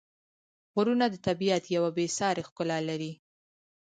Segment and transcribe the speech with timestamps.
[0.73, 3.11] غرونه د طبیعت یوه بېساري ښکلا لري.